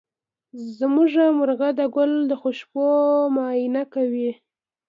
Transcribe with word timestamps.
زمونږ 0.77 1.13
مرغه 1.37 1.69
د 1.79 1.81
ګل 1.95 2.11
د 2.31 2.33
خوشبو 2.41 2.81
معاینه 3.35 3.83
کوي. 3.93 4.31